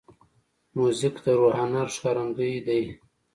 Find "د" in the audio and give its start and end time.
1.25-1.27